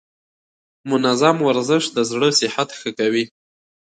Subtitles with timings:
[0.91, 3.23] منظم ورزش د زړه صحت ښه کوي.